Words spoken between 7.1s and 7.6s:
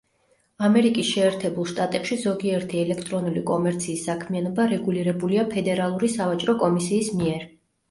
მიერ.